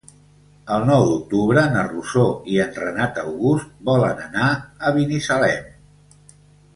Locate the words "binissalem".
4.97-5.69